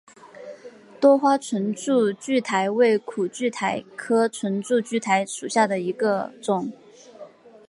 [0.99, 6.73] 多花唇柱苣苔为苦苣苔科唇柱苣苔属下的一个种。